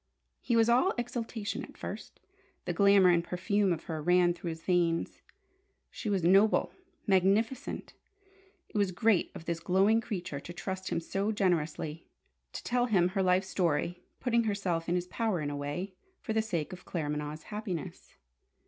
He 0.41 0.55
was 0.55 0.67
all 0.67 0.95
exaltation 0.97 1.63
at 1.63 1.77
first. 1.77 2.19
The 2.65 2.73
glamour 2.73 3.11
and 3.11 3.23
perfume 3.23 3.71
of 3.71 3.83
her 3.83 4.01
ran 4.01 4.33
through 4.33 4.49
his 4.49 4.63
veins. 4.63 5.21
She 5.91 6.09
was 6.09 6.23
noble, 6.23 6.73
magnificent. 7.05 7.93
It 8.67 8.79
was 8.79 8.91
great 8.91 9.29
of 9.35 9.45
this 9.45 9.59
glowing 9.59 10.01
creature 10.01 10.39
to 10.39 10.53
trust 10.53 10.89
him 10.89 10.99
so 11.01 11.31
generously, 11.31 12.07
to 12.51 12.63
tell 12.63 12.87
him 12.87 13.09
her 13.09 13.21
life 13.21 13.43
story, 13.43 14.01
putting 14.19 14.45
herself 14.45 14.89
in 14.89 14.95
his 14.95 15.05
power 15.05 15.39
in 15.39 15.51
a 15.51 15.55
way, 15.55 15.93
for 16.19 16.33
the 16.33 16.41
sake 16.41 16.73
of 16.73 16.83
Claremanagh's 16.83 17.43
happiness. 17.53 18.15